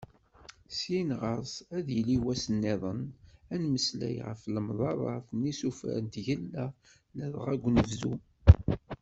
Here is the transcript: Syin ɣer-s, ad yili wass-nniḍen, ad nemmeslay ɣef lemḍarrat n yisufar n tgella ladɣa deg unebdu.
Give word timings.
Syin 0.79 1.09
ɣer-s, 1.21 1.55
ad 1.77 1.87
yili 1.95 2.17
wass-nniḍen, 2.23 3.01
ad 3.53 3.57
nemmeslay 3.61 4.17
ɣef 4.27 4.41
lemḍarrat 4.55 5.27
n 5.37 5.39
yisufar 5.47 5.97
n 6.05 6.07
tgella 6.13 6.65
ladɣa 7.17 7.51
deg 7.55 7.65
unebdu. 7.67 8.13